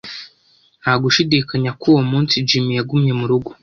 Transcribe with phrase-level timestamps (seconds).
[0.81, 3.49] Nta gushidikanya ko uwo munsi Jim yagumye mu rugo.